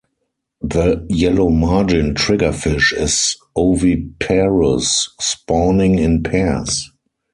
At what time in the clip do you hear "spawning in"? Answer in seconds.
5.19-6.23